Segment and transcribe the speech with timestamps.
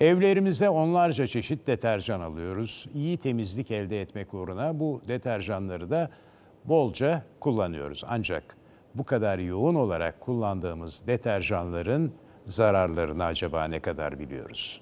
[0.00, 2.86] Evlerimize onlarca çeşit deterjan alıyoruz.
[2.94, 6.10] İyi temizlik elde etmek uğruna bu deterjanları da
[6.64, 8.02] bolca kullanıyoruz.
[8.06, 8.56] Ancak
[8.94, 12.12] bu kadar yoğun olarak kullandığımız deterjanların
[12.46, 14.80] zararlarını acaba ne kadar biliyoruz?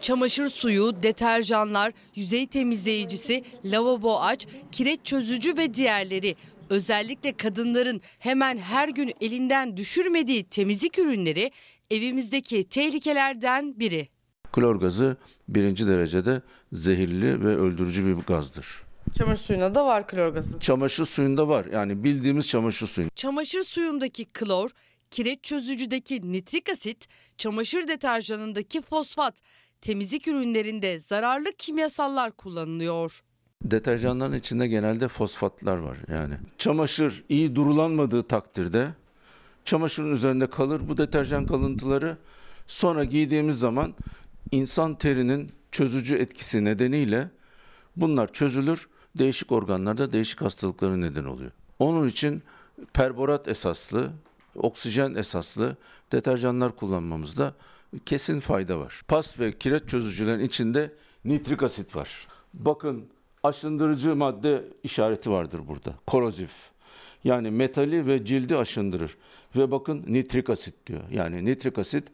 [0.00, 6.36] Çamaşır suyu, deterjanlar, yüzey temizleyicisi, lavabo aç, kireç çözücü ve diğerleri.
[6.70, 11.50] Özellikle kadınların hemen her gün elinden düşürmediği temizlik ürünleri
[11.90, 14.08] evimizdeki tehlikelerden biri.
[14.52, 15.16] Klor gazı
[15.48, 16.42] birinci derecede
[16.72, 18.82] zehirli ve öldürücü bir gazdır.
[19.18, 20.58] Çamaşır suyunda da var klor gazı.
[20.60, 21.66] Çamaşır suyunda var.
[21.72, 23.08] Yani bildiğimiz çamaşır suyu.
[23.16, 24.70] Çamaşır suyundaki klor,
[25.10, 27.06] kireç çözücüdeki nitrik asit,
[27.38, 29.40] çamaşır deterjanındaki fosfat,
[29.80, 33.22] temizlik ürünlerinde zararlı kimyasallar kullanılıyor.
[33.64, 36.34] Deterjanların içinde genelde fosfatlar var yani.
[36.58, 38.88] Çamaşır iyi durulanmadığı takdirde
[39.64, 42.16] çamaşırın üzerinde kalır bu deterjan kalıntıları.
[42.66, 43.94] Sonra giydiğimiz zaman
[44.52, 47.30] insan terinin çözücü etkisi nedeniyle
[47.96, 48.88] bunlar çözülür.
[49.18, 51.50] Değişik organlarda değişik hastalıkları neden oluyor.
[51.78, 52.42] Onun için
[52.92, 54.10] perborat esaslı,
[54.54, 55.76] oksijen esaslı
[56.12, 57.54] deterjanlar kullanmamızda
[58.06, 59.02] kesin fayda var.
[59.08, 60.92] Pas ve kireç çözücülerin içinde
[61.24, 62.26] nitrik asit var.
[62.54, 63.06] Bakın
[63.42, 65.94] aşındırıcı madde işareti vardır burada.
[66.06, 66.50] Korozif.
[67.24, 69.16] Yani metali ve cildi aşındırır.
[69.56, 71.00] Ve bakın nitrik asit diyor.
[71.10, 72.08] Yani nitrik asit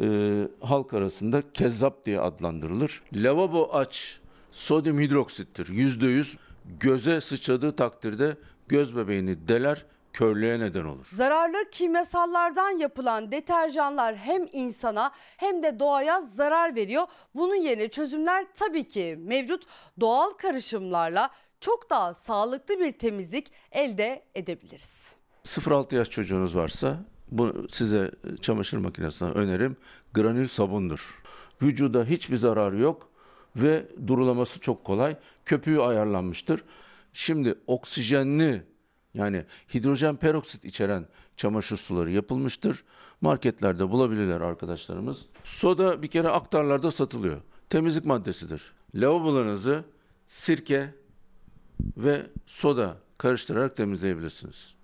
[0.00, 3.02] e, halk arasında kezzap diye adlandırılır.
[3.14, 4.20] Lavabo aç
[4.52, 5.68] sodyum hidroksittir.
[5.68, 6.36] Yüzde yüz
[6.80, 8.36] göze sıçradığı takdirde
[8.68, 11.08] göz bebeğini deler, körlüğe neden olur.
[11.12, 17.06] Zararlı kimyasallardan yapılan deterjanlar hem insana hem de doğaya zarar veriyor.
[17.34, 19.66] Bunun yerine çözümler tabii ki mevcut
[20.00, 25.14] doğal karışımlarla çok daha sağlıklı bir temizlik elde edebiliriz.
[25.44, 26.96] 0-6 yaş çocuğunuz varsa
[27.30, 29.76] bu size çamaşır makinesinden önerim
[30.14, 31.22] granül sabundur.
[31.62, 33.08] Vücuda hiçbir zararı yok
[33.56, 35.16] ve durulaması çok kolay.
[35.44, 36.64] Köpüğü ayarlanmıştır.
[37.12, 38.62] Şimdi oksijenli
[39.14, 39.44] yani
[39.74, 41.06] hidrojen peroksit içeren
[41.36, 42.84] çamaşır suları yapılmıştır.
[43.20, 45.18] Marketlerde bulabilirler arkadaşlarımız.
[45.44, 47.40] Soda bir kere aktarlarda satılıyor.
[47.70, 48.72] Temizlik maddesidir.
[48.94, 49.84] Lavabolarınızı
[50.26, 50.94] sirke
[51.96, 54.74] ve soda karıştırarak temizleyebilirsiniz.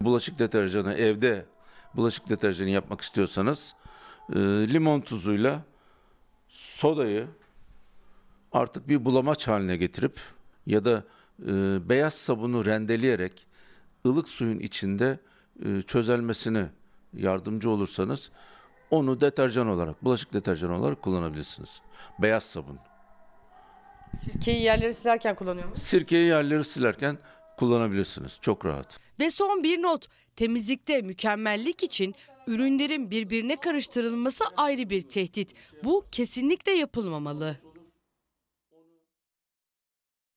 [0.00, 1.46] Bulaşık deterjanı evde
[1.94, 3.74] bulaşık deterjanı yapmak istiyorsanız
[4.32, 5.62] e, limon tuzuyla
[6.48, 7.26] sodayı
[8.52, 10.20] artık bir bulamaç haline getirip
[10.66, 11.04] ya da
[11.46, 11.52] e,
[11.88, 13.46] beyaz sabunu rendeleyerek
[14.06, 15.18] ılık suyun içinde
[15.64, 16.66] e, çözelmesine
[17.16, 18.30] yardımcı olursanız
[18.90, 21.82] onu deterjan olarak, bulaşık deterjanı olarak kullanabilirsiniz.
[22.18, 22.78] Beyaz sabun.
[24.22, 25.88] Sirkeyi yerleri silerken kullanıyor musunuz?
[25.88, 27.18] Sirkeyi yerleri silerken
[27.58, 28.38] kullanabilirsiniz.
[28.40, 29.00] Çok rahat.
[29.20, 30.06] Ve son bir not.
[30.36, 32.14] Temizlikte mükemmellik için
[32.46, 35.54] ürünlerin birbirine karıştırılması ayrı bir tehdit.
[35.84, 37.56] Bu kesinlikle yapılmamalı.